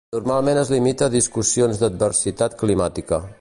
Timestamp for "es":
0.61-0.71